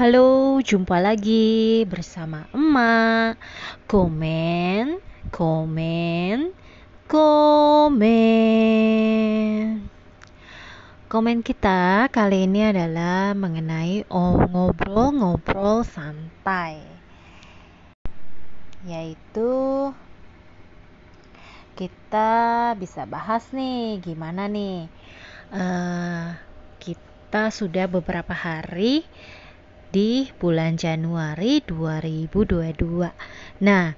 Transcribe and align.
Halo, 0.00 0.56
jumpa 0.64 0.96
lagi 0.96 1.84
bersama 1.84 2.48
emak. 2.56 3.36
Komen, 3.84 4.96
komen, 5.28 6.56
komen. 7.04 8.08
Komen 11.04 11.44
kita 11.44 12.08
kali 12.08 12.48
ini 12.48 12.72
adalah 12.72 13.36
mengenai 13.36 14.08
ngobrol-ngobrol 14.08 15.84
santai. 15.84 16.80
Yaitu 18.88 19.52
kita 21.76 22.72
bisa 22.80 23.04
bahas 23.04 23.52
nih 23.52 24.00
gimana 24.00 24.48
nih 24.48 24.88
uh, 25.52 26.40
kita 26.80 27.52
sudah 27.52 27.84
beberapa 27.84 28.32
hari 28.32 29.04
di 29.90 30.30
bulan 30.38 30.78
Januari 30.78 31.58
2022. 31.66 33.10
Nah, 33.66 33.90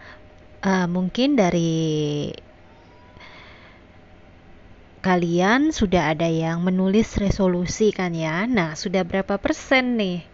uh, 0.65 0.87
mungkin 0.89 1.37
dari 1.37 2.33
kalian 5.05 5.75
sudah 5.75 6.17
ada 6.17 6.33
yang 6.33 6.65
menulis 6.65 7.21
resolusi 7.21 7.93
kan 7.93 8.17
ya. 8.17 8.49
Nah, 8.49 8.73
sudah 8.73 9.05
berapa 9.05 9.37
persen 9.37 10.01
nih 10.01 10.25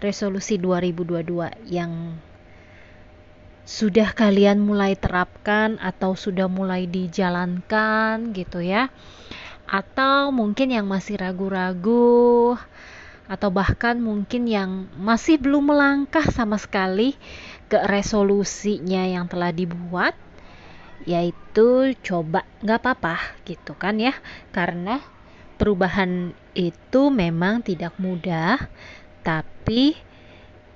resolusi 0.00 0.56
2022 0.56 1.68
yang 1.68 2.16
sudah 3.62 4.10
kalian 4.16 4.58
mulai 4.64 4.98
terapkan 4.98 5.78
atau 5.78 6.16
sudah 6.16 6.48
mulai 6.48 6.88
dijalankan 6.88 8.32
gitu 8.32 8.64
ya? 8.64 8.88
Atau 9.68 10.32
mungkin 10.32 10.72
yang 10.72 10.88
masih 10.88 11.20
ragu-ragu 11.20 12.56
atau 13.30 13.48
bahkan 13.54 13.98
mungkin 14.02 14.50
yang 14.50 14.90
masih 14.98 15.38
belum 15.38 15.70
melangkah 15.72 16.26
sama 16.28 16.58
sekali 16.58 17.14
ke 17.70 17.78
resolusinya 17.86 19.06
yang 19.06 19.30
telah 19.30 19.54
dibuat 19.54 20.14
yaitu 21.02 21.98
coba 22.02 22.46
nggak 22.62 22.78
apa-apa 22.78 23.16
gitu 23.42 23.74
kan 23.74 23.98
ya? 23.98 24.14
Karena 24.54 25.02
perubahan 25.58 26.34
itu 26.54 27.10
memang 27.10 27.62
tidak 27.62 27.94
mudah 27.98 28.58
tapi 29.22 29.94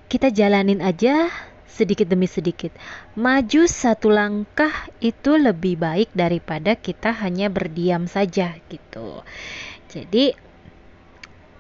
kita 0.07 0.31
jalanin 0.31 0.83
aja 0.83 1.31
sedikit 1.77 2.09
demi 2.09 2.25
sedikit. 2.25 2.73
Maju 3.19 3.69
satu 3.69 4.09
langkah 4.09 4.73
itu 5.03 5.37
lebih 5.37 5.77
baik 5.77 6.09
daripada 6.17 6.73
kita 6.73 7.13
hanya 7.21 7.53
berdiam 7.53 8.09
saja 8.09 8.57
gitu. 8.73 9.21
Jadi 9.93 10.46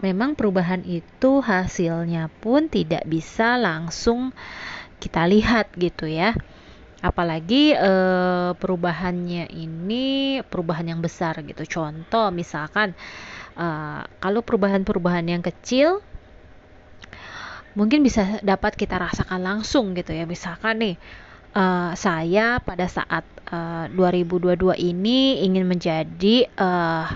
memang 0.00 0.36
perubahan 0.36 0.84
itu 0.84 1.40
hasilnya 1.40 2.28
pun 2.40 2.68
tidak 2.68 3.04
bisa 3.08 3.56
langsung 3.56 4.32
kita 5.00 5.24
lihat 5.28 5.72
gitu 5.76 6.08
ya. 6.08 6.36
Apalagi 7.04 7.76
e, 7.76 7.92
perubahannya 8.56 9.52
ini 9.52 10.40
perubahan 10.42 10.96
yang 10.96 11.00
besar 11.04 11.38
gitu. 11.44 11.62
Contoh 11.68 12.32
misalkan 12.32 12.96
e, 13.54 13.66
kalau 14.18 14.40
perubahan-perubahan 14.40 15.28
yang 15.28 15.44
kecil 15.44 16.00
mungkin 17.76 18.00
bisa 18.00 18.40
dapat 18.40 18.74
kita 18.74 18.96
rasakan 18.96 19.44
langsung 19.44 19.92
gitu 19.92 20.16
ya. 20.16 20.24
Misalkan 20.24 20.80
nih 20.80 20.96
uh, 21.56 21.92
saya 21.96 22.60
pada 22.60 22.86
saat 22.86 23.24
uh, 23.48 23.88
2022 23.92 24.76
ini 24.76 25.44
ingin 25.44 25.64
menjadi 25.64 26.48
uh, 26.56 27.08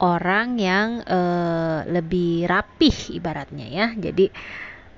orang 0.00 0.56
yang 0.56 1.04
uh, 1.04 1.84
lebih 1.84 2.48
rapih 2.48 3.14
ibaratnya 3.14 3.68
ya. 3.68 3.86
Jadi 3.94 4.32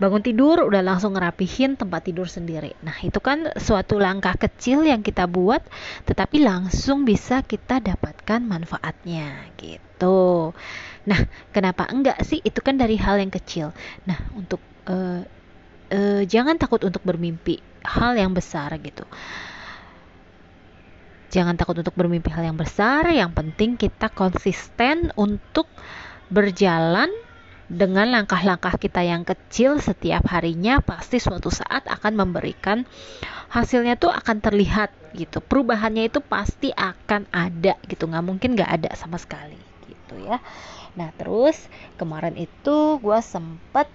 bangun 0.02 0.22
tidur 0.22 0.66
udah 0.66 0.82
langsung 0.82 1.14
ngerapihin 1.14 1.78
tempat 1.78 2.10
tidur 2.10 2.26
sendiri. 2.26 2.74
Nah, 2.82 2.96
itu 3.06 3.22
kan 3.22 3.54
suatu 3.54 4.02
langkah 4.02 4.34
kecil 4.34 4.82
yang 4.82 5.02
kita 5.02 5.30
buat 5.30 5.62
tetapi 6.06 6.42
langsung 6.42 7.06
bisa 7.06 7.42
kita 7.46 7.78
dapatkan 7.78 8.40
manfaatnya 8.42 9.52
gitu. 9.58 10.50
Nah, 11.06 11.20
kenapa 11.54 11.86
enggak 11.90 12.22
sih? 12.26 12.42
Itu 12.42 12.62
kan 12.62 12.78
dari 12.78 12.98
hal 12.98 13.22
yang 13.22 13.30
kecil. 13.30 13.70
Nah, 14.06 14.18
untuk 14.34 14.58
uh, 14.90 15.22
uh, 15.92 16.22
jangan 16.26 16.58
takut 16.58 16.82
untuk 16.82 17.02
bermimpi 17.06 17.62
hal 17.82 18.18
yang 18.18 18.34
besar 18.34 18.74
gitu. 18.82 19.06
Jangan 21.32 21.56
takut 21.56 21.80
untuk 21.80 21.96
bermimpi 21.96 22.28
hal 22.28 22.44
yang 22.44 22.60
besar, 22.60 23.08
yang 23.08 23.32
penting 23.32 23.80
kita 23.80 24.12
konsisten 24.12 25.08
untuk 25.16 25.64
berjalan 26.28 27.08
dengan 27.72 28.12
langkah-langkah 28.12 28.76
kita 28.76 29.00
yang 29.00 29.24
kecil 29.24 29.80
setiap 29.80 30.28
harinya. 30.28 30.84
Pasti 30.84 31.16
suatu 31.16 31.48
saat 31.48 31.88
akan 31.88 32.20
memberikan 32.20 32.84
hasilnya 33.48 33.96
tuh 33.96 34.12
akan 34.12 34.44
terlihat 34.44 34.92
gitu. 35.16 35.40
Perubahannya 35.40 36.12
itu 36.12 36.20
pasti 36.20 36.68
akan 36.68 37.24
ada 37.32 37.80
gitu. 37.88 38.04
Nggak 38.12 38.24
mungkin 38.28 38.52
nggak 38.52 38.68
ada 38.68 38.90
sama 38.92 39.16
sekali 39.16 39.56
gitu 39.88 40.20
ya. 40.20 40.36
Nah 41.00 41.16
terus 41.16 41.56
kemarin 41.96 42.36
itu 42.36 43.00
gue 43.00 43.18
sempet 43.24 43.88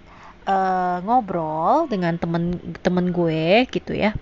uh, 0.50 1.06
ngobrol 1.06 1.86
dengan 1.86 2.18
temen-temen 2.18 3.14
gue 3.14 3.70
gitu 3.70 3.94
ya 3.94 4.18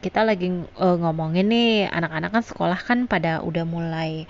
kita 0.00 0.24
lagi 0.24 0.48
uh, 0.80 0.96
ngomongin 0.96 1.52
nih 1.52 1.88
anak-anak 1.92 2.30
kan 2.32 2.44
sekolah 2.44 2.80
kan 2.80 3.04
pada 3.04 3.44
udah 3.44 3.64
mulai 3.68 4.24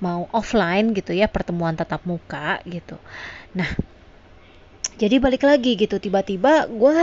mau 0.00 0.28
offline 0.32 0.96
gitu 0.96 1.12
ya 1.12 1.28
pertemuan 1.28 1.76
tatap 1.76 2.04
muka 2.04 2.60
gitu. 2.68 2.96
Nah 3.56 3.68
jadi 5.00 5.16
balik 5.16 5.48
lagi 5.48 5.76
gitu 5.80 5.96
tiba-tiba 5.96 6.68
gue 6.68 6.96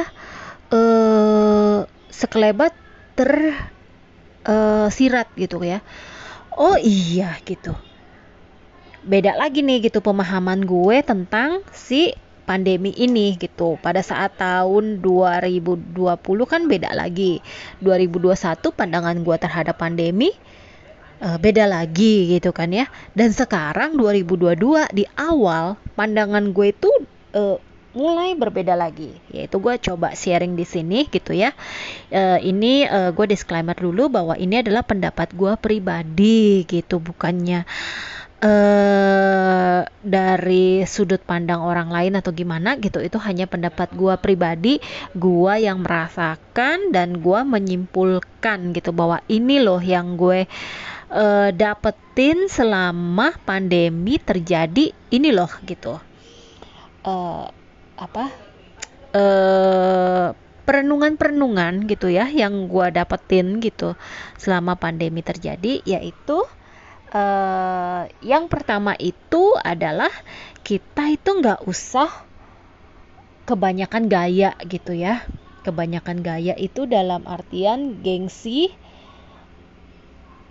uh, 0.74 1.80
sekelebat 2.14 2.74
ter 3.18 3.32
uh, 4.46 4.88
sirat 4.94 5.30
gitu 5.34 5.66
ya. 5.66 5.82
Oh 6.54 6.78
iya 6.78 7.38
gitu. 7.46 7.74
Beda 9.02 9.34
lagi 9.38 9.66
nih 9.66 9.90
gitu 9.90 10.02
pemahaman 10.02 10.66
gue 10.66 11.02
tentang 11.02 11.66
si 11.74 12.14
pandemi 12.48 12.96
ini 12.96 13.36
gitu. 13.36 13.76
Pada 13.84 14.00
saat 14.00 14.40
tahun 14.40 15.04
2020 15.04 16.00
kan 16.48 16.62
beda 16.72 16.96
lagi. 16.96 17.44
2021 17.84 18.34
pandangan 18.72 19.20
gue 19.20 19.36
terhadap 19.36 19.76
pandemi 19.76 20.32
uh, 21.20 21.36
beda 21.36 21.68
lagi 21.68 22.32
gitu 22.32 22.56
kan 22.56 22.72
ya. 22.72 22.88
Dan 23.12 23.36
sekarang 23.36 24.00
2022 24.00 24.96
di 24.96 25.04
awal 25.20 25.76
pandangan 26.00 26.56
gue 26.56 26.72
itu 26.72 26.90
uh, 27.36 27.60
mulai 27.98 28.38
berbeda 28.38 28.78
lagi 28.78 29.10
yaitu 29.34 29.58
gue 29.58 29.74
coba 29.82 30.14
sharing 30.14 30.54
di 30.54 30.70
sini 30.70 31.10
gitu 31.10 31.34
ya 31.34 31.50
uh, 32.14 32.38
ini 32.38 32.86
uh, 32.86 33.10
gue 33.10 33.26
disclaimer 33.34 33.74
dulu 33.74 34.06
bahwa 34.06 34.38
ini 34.38 34.62
adalah 34.62 34.86
pendapat 34.86 35.34
gue 35.34 35.58
pribadi 35.58 36.62
gitu 36.70 37.02
bukannya 37.02 37.66
uh, 38.44 39.82
dari 40.04 40.84
sudut 40.86 41.22
pandang 41.24 41.62
orang 41.62 41.90
lain 41.90 42.18
atau 42.18 42.32
gimana 42.34 42.78
gitu 42.78 43.02
itu 43.02 43.18
hanya 43.22 43.50
pendapat 43.50 43.94
gua 43.94 44.18
pribadi. 44.18 44.78
Gua 45.18 45.58
yang 45.58 45.82
merasakan 45.82 46.94
dan 46.94 47.22
gua 47.22 47.42
menyimpulkan 47.48 48.74
gitu 48.74 48.92
bahwa 48.94 49.22
ini 49.30 49.62
loh 49.62 49.82
yang 49.82 50.16
gue 50.16 50.46
uh, 51.12 51.50
dapetin 51.52 52.48
selama 52.52 53.36
pandemi 53.44 54.20
terjadi 54.20 54.92
ini 55.12 55.30
loh 55.32 55.52
gitu. 55.68 56.00
Uh, 57.04 57.48
apa? 57.98 58.26
Uh, 59.16 60.36
perenungan-perenungan 60.68 61.88
gitu 61.88 62.12
ya 62.12 62.28
yang 62.28 62.68
gue 62.68 62.92
dapetin 62.92 63.64
gitu 63.64 63.96
selama 64.36 64.76
pandemi 64.76 65.24
terjadi 65.24 65.80
yaitu 65.88 66.44
uh, 67.12 68.10
yang 68.24 68.48
pertama 68.52 68.96
itu 69.00 69.56
adalah 69.60 70.12
kita 70.64 71.14
itu 71.14 71.30
nggak 71.40 71.64
usah 71.68 72.12
kebanyakan 73.48 74.12
gaya 74.12 74.52
gitu 74.68 74.92
ya. 74.92 75.24
Kebanyakan 75.64 76.24
gaya 76.24 76.56
itu 76.56 76.88
dalam 76.88 77.24
artian 77.28 78.04
gengsi. 78.04 78.72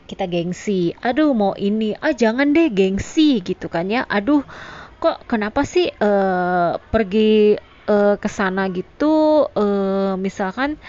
Kita 0.06 0.25
gengsi. 0.28 0.96
Aduh 1.02 1.36
mau 1.36 1.52
ini. 1.56 1.92
Ah 2.00 2.16
jangan 2.16 2.52
deh 2.52 2.72
gengsi 2.72 3.40
gitu 3.44 3.69
kan 3.69 3.88
ya. 3.92 4.04
Aduh 4.08 4.44
kok 4.96 5.28
kenapa 5.28 5.64
sih 5.69 5.92
uh, 5.92 6.81
pergi 6.88 7.60
uh, 7.88 8.16
ke 8.16 8.28
sana 8.28 8.69
gitu? 8.72 9.44
Uh, 9.52 10.16
misalkan 10.16 10.81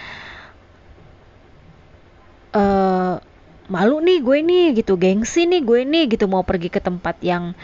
uh, 2.56 3.20
malu 3.68 4.00
nih 4.00 4.20
gue 4.24 4.40
nih 4.44 4.66
gitu. 4.84 4.96
Gengsi 4.96 5.48
nih 5.48 5.62
gue 5.64 5.84
nih 5.84 6.04
gitu. 6.12 6.26
Mau 6.28 6.44
pergi 6.44 6.72
ke 6.72 6.80
tempat 6.80 7.20
yang 7.24 7.56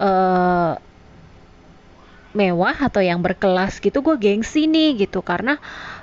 uh, 0.00 0.76
mewah 2.36 2.76
atau 2.76 3.00
yang 3.02 3.24
berkelas 3.24 3.80
gitu 3.80 4.04
gue 4.04 4.16
gengsi 4.20 4.68
nih 4.68 5.08
gitu. 5.08 5.24
Karena 5.24 5.56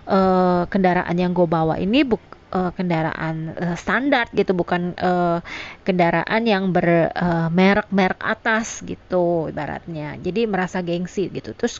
uh, 0.10 0.66
kendaraan 0.68 1.16
yang 1.16 1.32
gue 1.32 1.48
bawa 1.48 1.78
ini 1.78 2.02
buk 2.04 2.22
uh, 2.52 2.74
kendaraan 2.74 3.54
uh, 3.56 3.78
standar 3.78 4.28
gitu. 4.34 4.52
Bukan 4.58 4.98
uh, 4.98 5.40
kendaraan 5.86 6.44
yang 6.44 6.74
bermerek 6.74 7.16
uh, 7.16 7.88
merek 7.94 8.22
atas 8.22 8.82
gitu 8.84 9.50
ibaratnya. 9.54 10.18
Jadi 10.20 10.50
merasa 10.50 10.82
gengsi 10.82 11.30
gitu. 11.30 11.54
Terus 11.54 11.80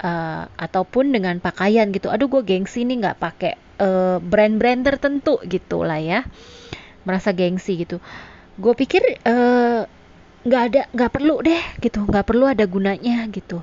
uh, 0.00 0.48
ataupun 0.56 1.12
dengan 1.12 1.36
pakaian 1.38 1.92
gitu. 1.92 2.08
Aduh 2.08 2.32
gue 2.32 2.42
gengsi 2.42 2.88
nih 2.88 2.96
nggak 3.04 3.18
pakai 3.20 3.52
uh, 3.78 4.18
brand-brand 4.22 4.82
tertentu 4.84 5.38
gitu 5.46 5.86
lah 5.86 6.00
ya 6.00 6.22
merasa 7.06 7.30
gengsi 7.34 7.84
gitu. 7.84 8.02
Gue 8.58 8.74
pikir 8.74 9.22
nggak 10.42 10.62
uh, 10.62 10.68
ada 10.68 10.80
nggak 10.90 11.12
perlu 11.14 11.38
deh 11.44 11.62
gitu. 11.78 12.02
Nggak 12.02 12.26
perlu 12.26 12.44
ada 12.50 12.64
gunanya 12.66 13.26
gitu. 13.30 13.62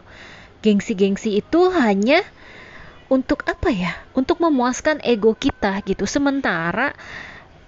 Gengsi-gengsi 0.64 1.38
itu 1.38 1.70
hanya 1.76 2.24
untuk 3.12 3.44
apa 3.46 3.70
ya? 3.70 3.94
Untuk 4.16 4.40
memuaskan 4.40 5.04
ego 5.04 5.36
kita 5.36 5.84
gitu. 5.84 6.08
Sementara 6.08 6.96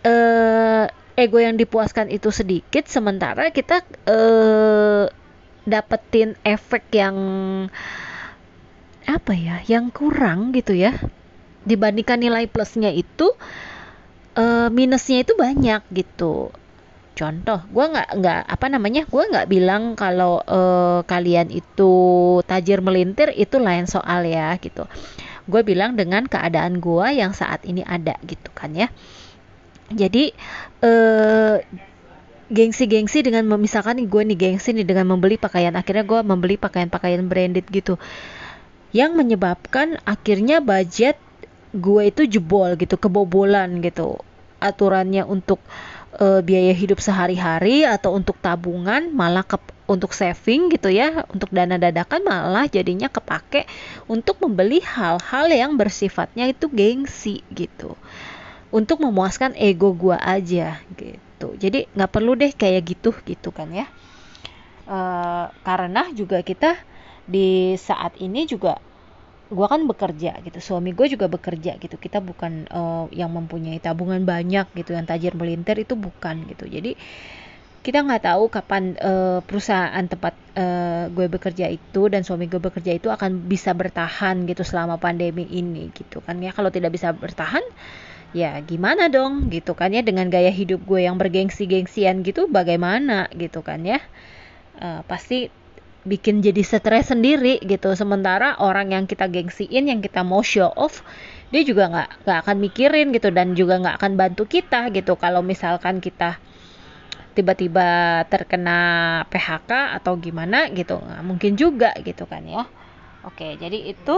uh, 0.08 0.86
ego 1.18 1.38
yang 1.38 1.60
dipuaskan 1.60 2.10
itu 2.14 2.30
sedikit 2.32 2.88
sementara 2.88 3.50
kita 3.52 3.84
uh, 4.08 5.06
dapetin 5.68 6.34
efek 6.48 6.90
yang 6.96 7.18
apa 9.06 9.34
ya? 9.36 9.62
Yang 9.68 9.94
kurang 9.94 10.56
gitu 10.56 10.74
ya. 10.74 10.96
Dibandingkan 11.68 12.24
nilai 12.24 12.48
plusnya 12.48 12.90
itu 12.96 13.36
uh, 14.38 14.68
minusnya 14.70 15.26
itu 15.26 15.34
banyak 15.34 15.82
gitu. 15.92 16.54
Contoh 17.18 17.60
gue 17.74 17.86
nggak 17.90 18.10
nggak 18.22 18.42
apa 18.46 18.66
namanya 18.70 19.04
gue 19.10 19.24
nggak 19.26 19.50
bilang 19.50 19.98
kalau 19.98 20.38
uh, 20.46 21.02
kalian 21.10 21.50
itu 21.50 21.94
tajir 22.46 22.86
melintir 22.86 23.34
itu 23.34 23.58
lain 23.58 23.90
soal 23.90 24.22
ya 24.30 24.54
gitu. 24.62 24.86
Gue 25.50 25.66
bilang 25.66 25.98
dengan 25.98 26.30
keadaan 26.30 26.78
gue 26.78 27.08
yang 27.18 27.34
saat 27.34 27.66
ini 27.66 27.82
ada 27.82 28.14
gitu 28.22 28.54
kan 28.54 28.78
ya. 28.78 28.94
Jadi 29.90 30.30
uh, 30.86 31.58
gengsi-gengsi 32.48 33.26
dengan 33.26 33.44
misalkan 33.60 34.00
gue 34.06 34.22
nih 34.24 34.38
gengsi 34.38 34.72
nih 34.72 34.88
dengan 34.88 35.18
membeli 35.18 35.36
pakaian 35.36 35.76
akhirnya 35.76 36.06
gue 36.06 36.20
membeli 36.22 36.56
pakaian-pakaian 36.56 37.26
branded 37.26 37.66
gitu. 37.74 37.98
Yang 38.94 39.12
menyebabkan 39.20 40.00
akhirnya 40.06 40.62
budget 40.62 41.18
gue 41.76 42.04
itu 42.08 42.22
jebol 42.28 42.76
gitu 42.80 42.96
kebobolan 42.96 43.84
gitu. 43.84 44.20
Aturannya 44.58 45.28
untuk 45.28 45.62
uh, 46.18 46.42
biaya 46.42 46.74
hidup 46.74 46.98
sehari-hari 47.04 47.86
atau 47.86 48.16
untuk 48.16 48.40
tabungan 48.40 49.12
malah 49.14 49.44
ke 49.46 49.60
untuk 49.88 50.12
saving 50.12 50.68
gitu 50.68 50.92
ya 50.92 51.24
untuk 51.32 51.48
dana 51.56 51.80
dadakan 51.80 52.20
malah 52.28 52.68
jadinya 52.68 53.08
kepake 53.08 53.64
untuk 54.12 54.36
membeli 54.44 54.84
hal-hal 54.84 55.48
yang 55.48 55.80
bersifatnya 55.80 56.52
itu 56.52 56.68
gengsi 56.68 57.40
gitu. 57.56 57.96
Untuk 58.68 59.00
memuaskan 59.00 59.56
ego 59.56 59.96
gue 59.96 60.18
aja 60.20 60.84
gitu. 61.00 61.48
Jadi 61.56 61.88
nggak 61.96 62.12
perlu 62.12 62.36
deh 62.36 62.52
kayak 62.52 62.84
gitu 62.84 63.16
gitu 63.24 63.50
kan 63.56 63.72
ya. 63.72 63.88
Uh, 64.88 65.52
karena 65.64 66.12
juga 66.16 66.44
kita 66.44 66.80
di 67.28 67.76
saat 67.76 68.16
ini 68.24 68.48
juga 68.48 68.80
gue 69.48 69.68
kan 69.68 69.82
bekerja 69.88 70.44
gitu 70.44 70.60
suami 70.60 70.92
gue 70.92 71.08
juga 71.08 71.32
bekerja 71.32 71.80
gitu. 71.80 71.96
Kita 71.96 72.20
bukan 72.20 72.68
uh, 72.68 73.06
yang 73.16 73.32
mempunyai 73.32 73.80
tabungan 73.80 74.24
banyak 74.28 74.68
gitu 74.76 74.92
yang 74.92 75.08
tajir 75.08 75.34
melintir 75.34 75.80
itu 75.80 75.96
bukan 75.96 76.44
gitu. 76.52 76.68
Jadi 76.68 77.00
kita 77.88 78.04
nggak 78.04 78.28
tahu 78.28 78.52
kapan 78.52 79.00
uh, 79.00 79.40
perusahaan 79.48 80.04
tempat 80.04 80.36
uh, 80.60 81.08
gue 81.08 81.32
bekerja 81.32 81.72
itu 81.72 82.12
dan 82.12 82.28
suami 82.28 82.52
gue 82.52 82.60
bekerja 82.60 82.92
itu 82.92 83.08
akan 83.08 83.48
bisa 83.48 83.72
bertahan 83.72 84.44
gitu 84.44 84.68
selama 84.68 85.00
pandemi 85.00 85.48
ini 85.48 85.88
gitu 85.96 86.20
kan 86.20 86.36
ya. 86.44 86.52
Kalau 86.52 86.68
tidak 86.68 86.92
bisa 86.92 87.16
bertahan 87.16 87.64
ya 88.36 88.60
gimana 88.60 89.08
dong 89.08 89.48
gitu 89.48 89.72
kan 89.72 89.96
ya. 89.96 90.04
Dengan 90.04 90.28
gaya 90.28 90.52
hidup 90.52 90.84
gue 90.84 91.08
yang 91.08 91.16
bergengsi-gengsian 91.16 92.28
gitu 92.28 92.52
bagaimana 92.52 93.32
gitu 93.32 93.64
kan 93.64 93.88
ya. 93.88 94.04
Uh, 94.78 95.02
pasti 95.08 95.48
bikin 96.08 96.40
jadi 96.40 96.64
stres 96.64 97.12
sendiri 97.12 97.60
gitu. 97.62 97.92
Sementara 97.94 98.56
orang 98.58 98.96
yang 98.96 99.06
kita 99.06 99.28
gengsiin 99.28 99.92
yang 99.92 100.00
kita 100.00 100.24
mau 100.24 100.40
show 100.42 100.72
off 100.74 101.04
dia 101.48 101.64
juga 101.64 101.88
nggak 101.88 102.10
nggak 102.28 102.38
akan 102.44 102.58
mikirin 102.60 103.08
gitu 103.16 103.32
dan 103.32 103.56
juga 103.56 103.80
nggak 103.80 103.96
akan 104.00 104.14
bantu 104.16 104.48
kita 104.48 104.90
gitu. 104.96 105.20
Kalau 105.20 105.44
misalkan 105.44 106.00
kita 106.00 106.40
tiba-tiba 107.38 108.24
terkena 108.34 108.80
PHK 109.30 110.02
atau 110.02 110.18
gimana 110.18 110.74
gitu 110.74 110.98
nggak 110.98 111.22
mungkin 111.22 111.54
juga 111.54 111.94
gitu 112.02 112.26
kan 112.26 112.42
ya. 112.48 112.66
Oke 113.28 113.60
jadi 113.62 113.94
itu 113.94 114.16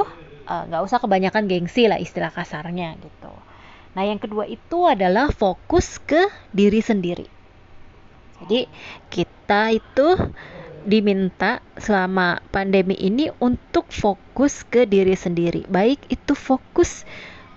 eh, 0.48 0.64
nggak 0.72 0.82
uh, 0.82 0.88
usah 0.88 1.04
kebanyakan 1.04 1.52
gengsi 1.52 1.92
lah 1.92 2.00
istilah 2.00 2.32
kasarnya 2.32 2.96
gitu. 3.04 3.34
Nah 3.98 4.04
yang 4.06 4.22
kedua 4.22 4.48
itu 4.48 4.88
adalah 4.88 5.34
fokus 5.34 6.00
ke 6.00 6.30
diri 6.56 6.80
sendiri. 6.80 7.28
Jadi 8.40 8.72
kita 9.12 9.76
itu 9.76 10.08
diminta 10.88 11.60
selama 11.76 12.40
pandemi 12.54 12.96
ini 12.96 13.31
untuk 13.40 13.90
fokus 13.92 14.64
ke 14.68 14.86
diri 14.88 15.16
sendiri. 15.16 15.68
Baik 15.68 16.04
itu 16.12 16.34
fokus 16.36 17.04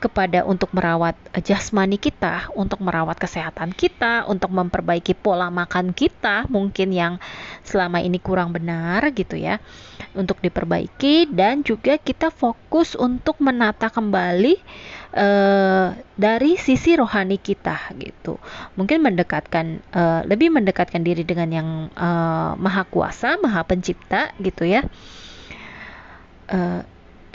kepada 0.03 0.43
untuk 0.43 0.75
merawat 0.75 1.15
jasmani 1.47 1.95
kita, 1.95 2.51
untuk 2.59 2.83
merawat 2.83 3.15
kesehatan 3.23 3.71
kita, 3.71 4.27
untuk 4.27 4.51
memperbaiki 4.51 5.15
pola 5.15 5.47
makan 5.55 5.95
kita 5.95 6.51
mungkin 6.51 6.91
yang 6.91 7.23
selama 7.63 8.03
ini 8.03 8.19
kurang 8.19 8.51
benar 8.51 9.15
gitu 9.15 9.39
ya. 9.39 9.63
Untuk 10.13 10.43
diperbaiki 10.43 11.31
dan 11.31 11.63
juga 11.63 11.97
kita 11.97 12.35
fokus 12.35 12.99
untuk 12.99 13.39
menata 13.39 13.89
kembali 13.89 14.59
uh, 15.17 15.97
dari 16.17 16.57
sisi 16.61 16.97
rohani 16.97 17.41
kita 17.41 17.97
gitu 17.97 18.37
mungkin 18.77 19.05
mendekatkan 19.05 19.81
uh, 19.93 20.21
lebih 20.29 20.53
mendekatkan 20.53 21.01
diri 21.05 21.25
dengan 21.25 21.49
yang 21.49 21.69
uh, 21.97 22.53
maha 22.57 22.85
kuasa 22.89 23.41
maha 23.41 23.65
pencipta 23.65 24.33
gitu 24.41 24.69
ya 24.69 24.85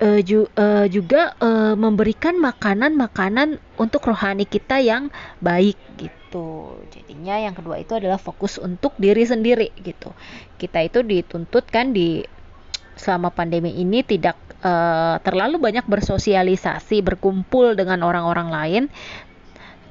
uh, 0.01 0.19
ju, 0.21 0.45
uh, 0.57 0.85
juga 0.89 1.33
uh, 1.41 1.73
memberikan 1.73 2.37
makanan-makanan 2.37 3.57
untuk 3.77 4.07
rohani 4.09 4.45
kita 4.45 4.81
yang 4.81 5.09
baik 5.41 5.77
gitu. 5.97 6.77
Jadinya 6.93 7.39
yang 7.41 7.55
kedua 7.57 7.81
itu 7.81 7.97
adalah 7.97 8.21
fokus 8.21 8.61
untuk 8.61 8.93
diri 8.99 9.25
sendiri 9.25 9.73
gitu. 9.81 10.13
Kita 10.57 10.83
itu 10.83 11.01
dituntut 11.01 11.67
kan 11.69 11.93
di 11.93 12.21
selama 12.97 13.29
pandemi 13.29 13.77
ini 13.77 14.01
tidak 14.01 14.37
uh, 14.65 15.21
terlalu 15.21 15.61
banyak 15.61 15.85
bersosialisasi, 15.85 17.05
berkumpul 17.05 17.77
dengan 17.77 18.01
orang-orang 18.01 18.49
lain. 18.49 18.83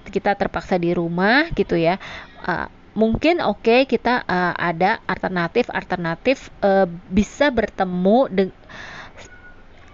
Kita 0.06 0.38
terpaksa 0.38 0.78
di 0.78 0.94
rumah 0.94 1.50
gitu 1.54 1.78
ya. 1.78 1.98
Uh, 2.42 2.70
mungkin 2.96 3.44
oke 3.44 3.60
okay, 3.62 3.80
kita 3.84 4.24
uh, 4.24 4.56
ada 4.56 5.04
alternatif 5.04 5.68
alternatif 5.68 6.48
uh, 6.64 6.88
bisa 7.12 7.52
bertemu 7.52 8.18
de- 8.32 8.56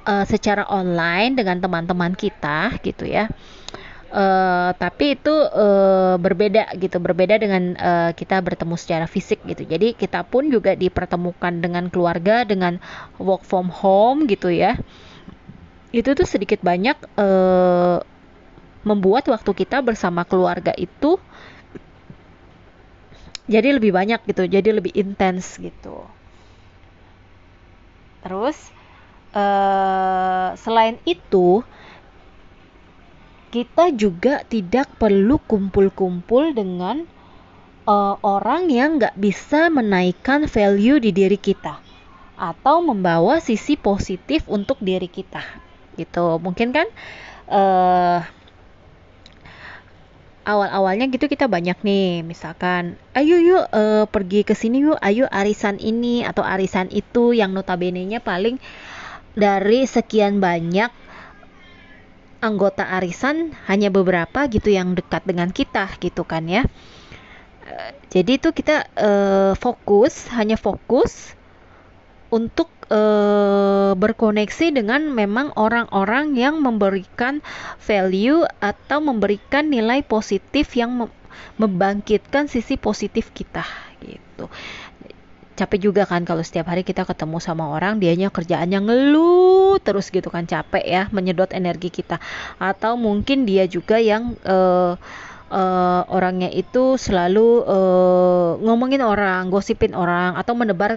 uh, 0.06 0.24
secara 0.26 0.66
online 0.68 1.38
dengan 1.38 1.58
teman-teman 1.62 2.12
kita 2.14 2.78
gitu 2.82 3.06
ya. 3.06 3.30
Uh, 4.12 4.76
tapi 4.76 5.16
itu 5.16 5.32
uh, 5.32 6.20
berbeda 6.20 6.76
gitu. 6.76 7.00
Berbeda 7.00 7.40
dengan 7.40 7.72
uh, 7.80 8.10
kita 8.12 8.44
bertemu 8.44 8.76
secara 8.76 9.06
fisik 9.08 9.40
gitu. 9.48 9.64
Jadi 9.64 9.96
kita 9.96 10.20
pun 10.28 10.52
juga 10.52 10.76
dipertemukan 10.76 11.64
dengan 11.64 11.88
keluarga 11.88 12.44
dengan 12.44 12.76
work 13.16 13.40
from 13.48 13.72
home 13.72 14.28
gitu 14.28 14.52
ya. 14.52 14.76
Itu 15.96 16.12
tuh 16.12 16.28
sedikit 16.28 16.60
banyak 16.60 16.96
uh, 17.16 18.04
membuat 18.84 19.32
waktu 19.32 19.50
kita 19.64 19.80
bersama 19.80 20.28
keluarga 20.28 20.76
itu 20.76 21.16
jadi 23.48 23.80
lebih 23.80 23.96
banyak 23.96 24.20
gitu. 24.28 24.44
Jadi 24.44 24.76
lebih 24.76 24.92
intens 24.92 25.56
gitu. 25.56 26.04
Terus 28.20 28.81
uh, 29.32 30.54
selain 30.56 30.96
itu 31.04 31.60
kita 33.52 33.92
juga 33.92 34.40
tidak 34.48 34.88
perlu 34.96 35.36
kumpul-kumpul 35.44 36.56
dengan 36.56 37.04
uh, 37.84 38.16
orang 38.24 38.72
yang 38.72 38.96
nggak 38.96 39.12
bisa 39.20 39.68
menaikkan 39.68 40.48
value 40.48 40.96
di 40.96 41.12
diri 41.12 41.36
kita 41.36 41.76
atau 42.40 42.80
membawa 42.80 43.38
sisi 43.44 43.76
positif 43.76 44.48
untuk 44.48 44.80
diri 44.80 45.06
kita 45.06 45.44
gitu. 46.00 46.40
Mungkin 46.40 46.72
kan 46.72 46.88
uh, 47.52 48.24
awal-awalnya 50.42 51.06
gitu 51.06 51.30
kita 51.30 51.46
banyak 51.46 51.78
nih 51.86 52.26
misalkan 52.26 52.98
ayo 53.14 53.38
yuk 53.38 53.64
uh, 53.70 54.04
pergi 54.10 54.42
ke 54.42 54.58
sini 54.58 54.82
yuk 54.82 54.98
ayo 54.98 55.30
arisan 55.30 55.78
ini 55.78 56.26
atau 56.26 56.42
arisan 56.42 56.90
itu 56.90 57.30
yang 57.30 57.54
notabene-nya 57.54 58.18
paling 58.18 58.58
dari 59.32 59.88
sekian 59.88 60.38
banyak 60.38 60.90
anggota 62.42 62.90
arisan 62.98 63.54
hanya 63.70 63.88
beberapa 63.88 64.50
gitu 64.50 64.74
yang 64.74 64.98
dekat 64.98 65.22
dengan 65.22 65.54
kita 65.54 65.86
gitu 66.02 66.26
kan 66.26 66.50
ya. 66.50 66.66
Eh, 67.62 67.92
jadi 68.10 68.42
itu 68.42 68.50
kita 68.50 68.90
uh, 68.98 69.54
fokus 69.54 70.26
hanya 70.34 70.58
fokus 70.58 71.38
untuk 72.34 72.68
uh, 72.90 73.94
berkoneksi 73.94 74.74
dengan 74.74 75.14
memang 75.14 75.54
orang-orang 75.54 76.34
yang 76.34 76.58
memberikan 76.58 77.38
value 77.78 78.42
atau 78.58 78.98
memberikan 78.98 79.70
nilai 79.70 80.02
positif 80.02 80.74
yang 80.74 81.06
membangkitkan 81.60 82.50
sisi 82.50 82.74
positif 82.74 83.30
kita 83.30 83.62
gitu. 84.02 84.50
Capek 85.52 85.92
juga 85.92 86.02
kan 86.08 86.24
kalau 86.24 86.40
setiap 86.40 86.72
hari 86.72 86.82
kita 86.82 87.04
ketemu 87.04 87.36
sama 87.38 87.68
orang 87.68 88.00
dianya 88.00 88.32
kerjaannya 88.32 88.80
ngeluh 88.82 89.76
terus 89.84 90.08
gitu 90.08 90.32
kan 90.32 90.48
capek 90.48 90.84
ya 90.84 91.02
menyedot 91.12 91.50
energi 91.52 91.92
kita. 91.92 92.16
Atau 92.56 92.96
mungkin 92.96 93.44
dia 93.44 93.68
juga 93.68 94.00
yang 94.00 94.36
uh, 94.48 94.96
uh, 95.52 96.02
orangnya 96.08 96.48
itu 96.48 96.96
selalu 96.96 97.68
uh, 97.68 98.50
ngomongin 98.64 99.04
orang, 99.04 99.52
gosipin 99.52 99.92
orang 99.92 100.34
atau 100.40 100.56
menebar 100.56 100.96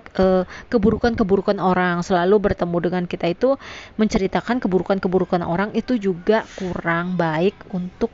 keburukan-keburukan 0.72 1.60
orang, 1.60 2.00
selalu 2.02 2.40
bertemu 2.40 2.78
dengan 2.80 3.04
kita 3.06 3.28
itu 3.28 3.60
menceritakan 4.00 4.64
keburukan-keburukan 4.64 5.44
orang 5.44 5.76
itu 5.76 6.00
juga 6.00 6.48
kurang 6.56 7.20
baik 7.20 7.56
untuk 7.76 8.10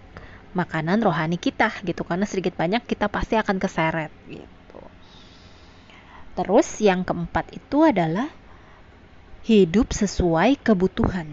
makanan 0.58 1.00
rohani 1.06 1.38
kita 1.38 1.70
gitu. 1.86 2.02
Karena 2.04 2.26
sedikit 2.26 2.58
banyak 2.58 2.84
kita 2.90 3.08
pasti 3.08 3.38
akan 3.38 3.62
keseret 3.62 4.12
gitu. 4.28 4.61
Terus 6.38 6.68
yang 6.80 7.04
keempat 7.04 7.52
itu 7.52 7.84
adalah 7.84 8.32
hidup 9.44 9.92
sesuai 9.92 10.62
kebutuhan. 10.62 11.28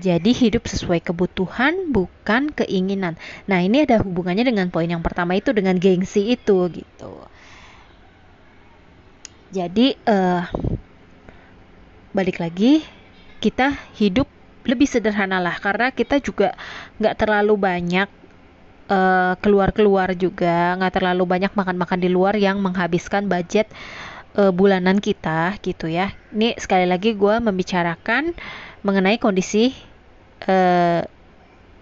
Jadi 0.00 0.32
hidup 0.32 0.64
sesuai 0.64 1.04
kebutuhan 1.04 1.92
bukan 1.92 2.48
keinginan. 2.48 3.20
Nah, 3.44 3.60
ini 3.60 3.84
ada 3.84 4.00
hubungannya 4.00 4.48
dengan 4.48 4.72
poin 4.72 4.88
yang 4.88 5.04
pertama 5.04 5.36
itu 5.36 5.52
dengan 5.52 5.76
gengsi 5.76 6.32
itu 6.32 6.64
gitu. 6.72 7.12
Jadi 9.52 9.92
uh, 10.08 10.48
balik 12.16 12.40
lagi 12.40 12.80
kita 13.36 13.76
hidup 14.00 14.24
lebih 14.64 14.88
sederhana 14.88 15.44
lah 15.44 15.60
karena 15.60 15.92
kita 15.92 16.24
juga 16.24 16.56
nggak 16.96 17.18
terlalu 17.20 17.60
banyak 17.60 18.08
uh, 18.88 19.34
keluar-keluar 19.38 20.14
juga. 20.16 20.74
Nggak 20.78 21.02
terlalu 21.02 21.24
banyak 21.28 21.52
makan-makan 21.52 22.00
di 22.00 22.08
luar 22.10 22.34
yang 22.38 22.58
menghabiskan 22.58 23.28
budget 23.28 23.68
uh, 24.38 24.50
bulanan 24.50 24.98
kita 24.98 25.58
gitu 25.60 25.90
ya. 25.90 26.14
Ini 26.32 26.56
sekali 26.58 26.88
lagi 26.88 27.14
gue 27.14 27.34
membicarakan 27.42 28.32
mengenai 28.82 29.20
kondisi 29.20 29.74
uh, 30.48 31.04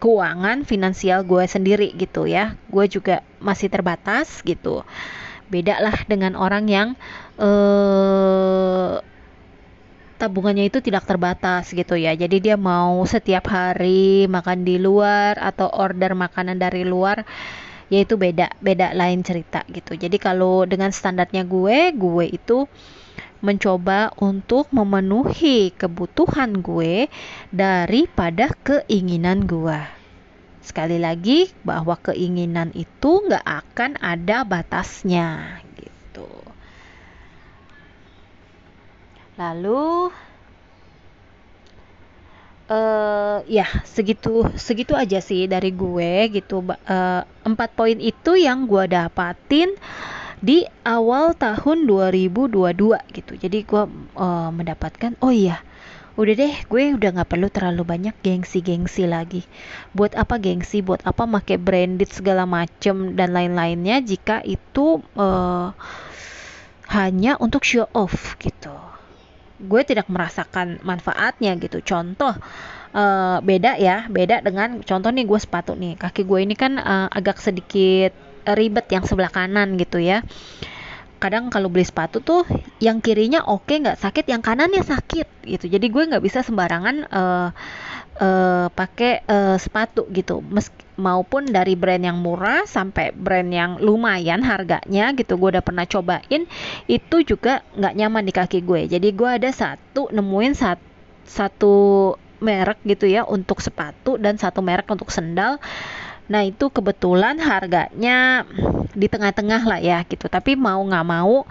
keuangan 0.00 0.64
finansial 0.64 1.22
gue 1.28 1.44
sendiri 1.44 1.92
gitu 1.94 2.24
ya. 2.26 2.56
Gue 2.72 2.88
juga 2.88 3.22
masih 3.38 3.68
terbatas 3.68 4.40
gitu. 4.42 4.82
Beda 5.50 5.82
lah 5.82 6.06
dengan 6.06 6.38
orang 6.38 6.64
yang 6.70 6.88
uh, 7.36 9.02
tabungannya 10.20 10.68
itu 10.68 10.84
tidak 10.84 11.08
terbatas 11.08 11.72
gitu 11.72 11.96
ya. 11.96 12.12
Jadi 12.12 12.52
dia 12.52 12.56
mau 12.60 13.00
setiap 13.08 13.48
hari 13.48 14.28
makan 14.28 14.68
di 14.68 14.76
luar 14.76 15.40
atau 15.40 15.72
order 15.72 16.12
makanan 16.12 16.60
dari 16.60 16.84
luar 16.84 17.24
yaitu 17.90 18.14
beda 18.14 18.54
beda 18.62 18.92
lain 18.94 19.24
cerita 19.24 19.64
gitu. 19.72 19.96
Jadi 19.96 20.20
kalau 20.20 20.68
dengan 20.68 20.92
standarnya 20.92 21.42
gue, 21.48 21.96
gue 21.96 22.26
itu 22.28 22.68
mencoba 23.40 24.12
untuk 24.20 24.68
memenuhi 24.70 25.72
kebutuhan 25.72 26.60
gue 26.60 27.08
daripada 27.48 28.52
keinginan 28.60 29.48
gue. 29.48 29.80
Sekali 30.60 31.00
lagi 31.00 31.48
bahwa 31.64 31.96
keinginan 31.98 32.70
itu 32.76 33.24
nggak 33.26 33.42
akan 33.42 33.96
ada 33.96 34.44
batasnya 34.44 35.58
lalu 39.40 40.12
uh, 42.68 43.40
ya 43.48 43.64
segitu 43.88 44.44
segitu 44.60 44.92
aja 44.92 45.24
sih 45.24 45.48
dari 45.48 45.72
gue 45.72 46.28
gitu 46.28 46.60
uh, 46.68 47.24
empat 47.48 47.72
poin 47.72 47.96
itu 47.96 48.36
yang 48.36 48.68
gue 48.68 48.84
dapatin 48.84 49.72
di 50.40 50.64
awal 50.88 51.36
tahun 51.36 51.84
2022 51.84 52.96
gitu. 53.12 53.32
Jadi 53.36 53.58
gue 53.64 53.84
uh, 54.16 54.50
mendapatkan 54.52 55.16
oh 55.20 55.32
iya 55.32 55.60
udah 56.20 56.36
deh 56.36 56.54
gue 56.68 56.82
udah 57.00 57.16
nggak 57.16 57.30
perlu 57.32 57.48
terlalu 57.48 57.82
banyak 57.96 58.16
gengsi-gengsi 58.20 59.08
lagi. 59.08 59.40
Buat 59.96 60.20
apa 60.20 60.36
gengsi? 60.36 60.84
Buat 60.84 61.00
apa 61.08 61.24
make 61.24 61.56
branded 61.56 62.12
segala 62.12 62.44
macem 62.44 63.16
dan 63.16 63.32
lain-lainnya 63.32 64.04
jika 64.04 64.44
itu 64.44 65.00
uh, 65.16 65.72
hanya 66.92 67.40
untuk 67.40 67.64
show 67.64 67.88
off 67.96 68.36
gitu 68.42 68.99
gue 69.60 69.82
tidak 69.84 70.08
merasakan 70.08 70.80
manfaatnya 70.80 71.52
gitu. 71.60 71.84
Contoh 71.84 72.32
uh, 72.96 73.38
beda 73.44 73.76
ya 73.76 74.08
beda 74.08 74.40
dengan 74.40 74.80
contoh 74.80 75.10
nih 75.12 75.24
gue 75.28 75.40
sepatu 75.40 75.76
nih. 75.76 76.00
Kaki 76.00 76.24
gue 76.24 76.38
ini 76.40 76.54
kan 76.56 76.80
uh, 76.80 77.08
agak 77.12 77.38
sedikit 77.38 78.16
ribet 78.48 78.88
yang 78.88 79.04
sebelah 79.04 79.30
kanan 79.30 79.76
gitu 79.76 80.00
ya. 80.00 80.24
Kadang 81.20 81.52
kalau 81.52 81.68
beli 81.68 81.84
sepatu 81.84 82.24
tuh 82.24 82.48
yang 82.80 83.04
kirinya 83.04 83.44
oke 83.44 83.68
okay, 83.68 83.84
nggak 83.84 84.00
sakit 84.00 84.24
yang 84.24 84.40
kanannya 84.40 84.80
sakit 84.80 85.44
gitu. 85.44 85.68
Jadi 85.68 85.86
gue 85.92 86.02
nggak 86.08 86.24
bisa 86.24 86.40
sembarangan 86.40 86.96
uh, 87.12 87.48
uh, 88.20 88.66
pakai 88.72 89.28
uh, 89.28 89.56
sepatu 89.60 90.08
gitu. 90.08 90.40
Mes 90.40 90.72
maupun 91.00 91.48
dari 91.48 91.74
brand 91.74 92.04
yang 92.04 92.20
murah 92.20 92.68
sampai 92.68 93.16
brand 93.16 93.48
yang 93.48 93.80
lumayan 93.80 94.44
harganya 94.44 95.16
gitu 95.16 95.40
gue 95.40 95.56
udah 95.56 95.64
pernah 95.64 95.88
cobain 95.88 96.44
itu 96.86 97.16
juga 97.24 97.64
nggak 97.74 97.94
nyaman 97.96 98.24
di 98.28 98.32
kaki 98.36 98.60
gue. 98.60 98.86
Jadi 98.86 99.08
gue 99.16 99.30
ada 99.40 99.50
satu 99.50 100.12
nemuin 100.12 100.52
sat, 100.52 100.78
satu 101.24 102.12
merek 102.40 102.80
gitu 102.84 103.08
ya 103.08 103.24
untuk 103.24 103.60
sepatu 103.64 104.20
dan 104.20 104.36
satu 104.36 104.60
merek 104.60 104.88
untuk 104.92 105.08
sendal. 105.08 105.56
Nah 106.30 106.46
itu 106.46 106.70
kebetulan 106.70 107.40
harganya 107.42 108.44
di 108.94 109.06
tengah-tengah 109.08 109.62
lah 109.66 109.80
ya 109.80 110.04
gitu. 110.06 110.28
Tapi 110.28 110.54
mau 110.54 110.78
nggak 110.84 111.06
mau 111.06 111.48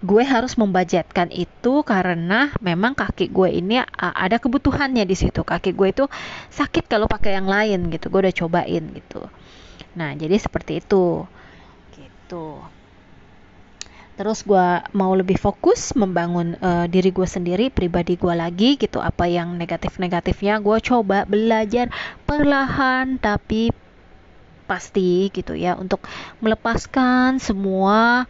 gue 0.00 0.24
harus 0.24 0.56
membajetkan 0.56 1.28
itu 1.28 1.84
karena 1.84 2.48
memang 2.64 2.96
kaki 2.96 3.28
gue 3.28 3.52
ini 3.52 3.84
ada 4.00 4.40
kebutuhannya 4.40 5.04
di 5.04 5.12
situ. 5.12 5.44
Kaki 5.44 5.76
gue 5.76 5.88
itu 5.92 6.04
sakit 6.48 6.88
kalau 6.88 7.04
pakai 7.04 7.36
yang 7.36 7.44
lain 7.44 7.92
gitu. 7.92 8.08
Gue 8.08 8.24
udah 8.24 8.34
cobain 8.34 8.84
gitu. 8.96 9.28
Nah 10.00 10.16
jadi 10.16 10.40
seperti 10.40 10.80
itu. 10.80 11.28
Gitu. 11.92 12.46
Terus 14.16 14.44
gue 14.44 14.68
mau 14.96 15.12
lebih 15.16 15.36
fokus 15.36 15.96
membangun 15.96 16.56
uh, 16.60 16.84
diri 16.88 17.08
gue 17.12 17.28
sendiri 17.28 17.68
pribadi 17.68 18.16
gue 18.16 18.32
lagi 18.32 18.80
gitu. 18.80 19.04
Apa 19.04 19.28
yang 19.28 19.60
negatif 19.60 20.00
negatifnya 20.00 20.64
gue 20.64 20.80
coba 20.80 21.28
belajar 21.28 21.92
perlahan 22.24 23.20
tapi 23.20 23.68
pasti 24.64 25.28
gitu 25.28 25.52
ya. 25.52 25.76
Untuk 25.76 26.00
melepaskan 26.40 27.36
semua 27.36 28.24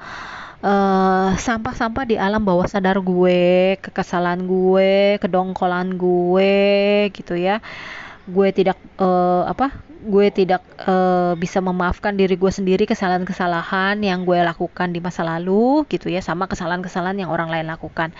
eh, 0.61 1.31
sampah-sampah 1.37 2.05
di 2.05 2.17
alam 2.21 2.45
bawah 2.45 2.69
sadar 2.69 3.00
gue, 3.00 3.76
kekesalan 3.81 4.45
gue, 4.45 5.17
kedongkolan 5.21 5.97
gue 5.97 7.09
gitu 7.17 7.35
ya. 7.37 7.64
Gue 8.31 8.55
tidak 8.55 8.79
uh, 9.00 9.43
apa? 9.49 9.75
Gue 10.00 10.31
tidak 10.31 10.62
uh, 10.87 11.35
bisa 11.35 11.59
memaafkan 11.59 12.14
diri 12.14 12.38
gue 12.38 12.52
sendiri 12.52 12.87
kesalahan-kesalahan 12.87 13.99
yang 14.00 14.23
gue 14.23 14.38
lakukan 14.38 14.95
di 14.95 15.02
masa 15.02 15.26
lalu 15.26 15.83
gitu 15.90 16.07
ya, 16.12 16.23
sama 16.23 16.47
kesalahan-kesalahan 16.47 17.26
yang 17.26 17.31
orang 17.33 17.50
lain 17.50 17.67
lakukan. 17.67 18.14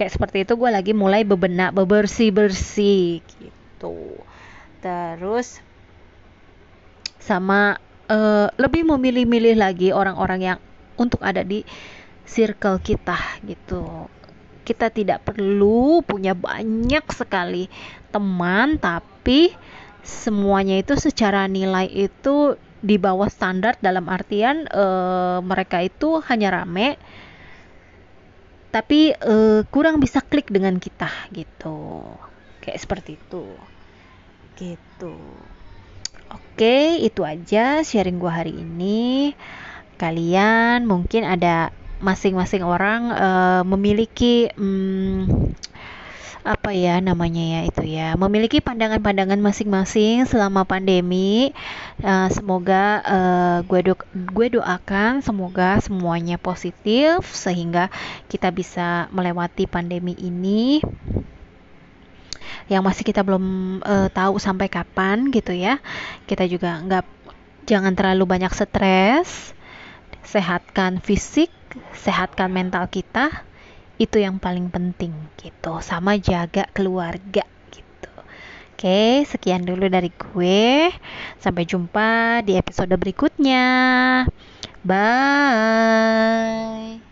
Kayak 0.00 0.16
seperti 0.16 0.48
itu 0.48 0.56
gue 0.56 0.70
lagi 0.72 0.96
mulai 0.96 1.28
bebenak, 1.28 1.76
bebersih-bersih 1.76 3.20
gitu. 3.20 4.22
Terus 4.80 5.60
sama 7.20 7.76
uh, 8.08 8.48
lebih 8.56 8.88
memilih-milih 8.88 9.60
lagi 9.60 9.92
orang-orang 9.92 10.40
yang 10.40 10.58
untuk 11.00 11.24
ada 11.24 11.40
di 11.40 11.64
circle 12.28 12.78
kita 12.84 13.16
gitu. 13.48 14.06
Kita 14.60 14.92
tidak 14.92 15.24
perlu 15.24 16.04
punya 16.04 16.36
banyak 16.36 17.02
sekali 17.10 17.66
teman, 18.12 18.76
tapi 18.76 19.50
semuanya 20.04 20.76
itu 20.78 20.94
secara 21.00 21.48
nilai 21.48 21.88
itu 21.88 22.54
di 22.80 22.96
bawah 22.96 23.28
standar 23.28 23.76
dalam 23.80 24.08
artian 24.08 24.64
e, 24.64 24.84
mereka 25.44 25.84
itu 25.84 26.24
hanya 26.32 26.64
rame 26.64 26.96
tapi 28.72 29.12
e, 29.12 29.34
kurang 29.68 30.00
bisa 30.00 30.24
klik 30.24 30.48
dengan 30.48 30.78
kita 30.80 31.10
gitu. 31.34 32.06
Kayak 32.62 32.80
seperti 32.80 33.10
itu. 33.18 33.44
Gitu. 34.56 35.16
Oke 36.30 37.02
itu 37.02 37.26
aja 37.26 37.82
sharing 37.82 38.22
gua 38.22 38.40
hari 38.40 38.54
ini 38.54 39.34
kalian 40.00 40.88
mungkin 40.88 41.28
ada 41.28 41.76
masing-masing 42.00 42.64
orang 42.64 43.12
uh, 43.12 43.62
memiliki 43.68 44.48
um, 44.56 45.52
apa 46.40 46.72
ya 46.72 47.04
namanya 47.04 47.44
ya 47.44 47.60
itu 47.68 47.84
ya 47.84 48.16
memiliki 48.16 48.64
pandangan-pandangan 48.64 49.36
masing-masing 49.36 50.24
selama 50.24 50.64
pandemi. 50.64 51.52
Uh, 52.00 52.32
semoga 52.32 53.04
uh, 53.04 53.58
gue 53.68 53.92
do 53.92 53.94
gue 54.16 54.46
doakan 54.56 55.20
semoga 55.20 55.76
semuanya 55.84 56.40
positif 56.40 57.28
sehingga 57.28 57.92
kita 58.32 58.48
bisa 58.48 59.12
melewati 59.12 59.68
pandemi 59.68 60.16
ini. 60.16 60.80
Yang 62.72 62.82
masih 62.88 63.04
kita 63.04 63.20
belum 63.20 63.44
uh, 63.84 64.08
tahu 64.08 64.40
sampai 64.40 64.72
kapan 64.72 65.28
gitu 65.28 65.52
ya. 65.52 65.76
Kita 66.24 66.48
juga 66.48 66.80
nggak 66.80 67.04
jangan 67.68 67.92
terlalu 67.92 68.24
banyak 68.24 68.52
stres 68.56 69.52
sehatkan 70.24 71.02
fisik 71.02 71.50
sehatkan 71.94 72.50
mental 72.50 72.90
kita 72.90 73.44
itu 74.00 74.16
yang 74.16 74.40
paling 74.40 74.72
penting 74.72 75.12
gitu. 75.36 75.76
Sama 75.84 76.16
jaga 76.16 76.64
keluarga 76.72 77.44
gitu. 77.68 78.12
Oke 78.72 79.28
sekian 79.28 79.68
dulu 79.68 79.92
dari 79.92 80.08
gue. 80.08 80.88
Sampai 81.36 81.68
jumpa 81.68 82.40
di 82.42 82.56
episode 82.56 82.96
berikutnya. 82.96 83.68
Bye 84.80 87.09